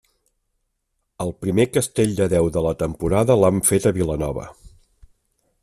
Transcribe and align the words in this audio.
El 1.25 1.33
primer 1.45 1.65
castell 1.75 2.15
de 2.21 2.27
deu 2.33 2.49
de 2.57 2.63
la 2.69 2.71
temporada 2.79 3.37
l'han 3.43 3.61
fet 3.69 3.87
a 3.91 3.93
Vilanova. 3.99 4.47